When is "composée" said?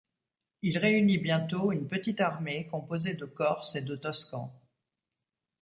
2.65-3.13